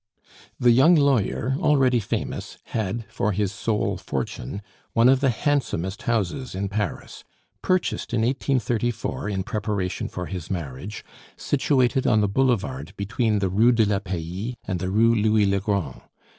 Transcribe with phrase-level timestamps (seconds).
[0.59, 6.55] The young lawyer, already famous, had, for his sole fortune, one of the handsomest houses
[6.55, 7.23] in Paris,
[7.61, 11.05] purchased in 1834 in preparation for his marriage,
[11.37, 15.59] situated on the boulevard between the Rue de la Paix and the Rue Louis le
[15.59, 16.01] Grand.